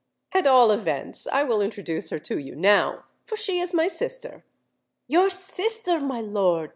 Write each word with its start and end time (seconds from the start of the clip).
"At 0.31 0.47
all 0.47 0.71
events 0.71 1.27
I 1.31 1.43
will 1.43 1.61
introduce 1.61 2.09
her 2.09 2.17
to 2.17 2.39
you 2.39 2.55
now—for 2.55 3.35
she 3.35 3.59
is 3.59 3.71
my 3.71 3.87
sister." 3.87 4.43
"Your 5.07 5.29
sister, 5.29 5.99
my 5.99 6.21
lord!" 6.21 6.69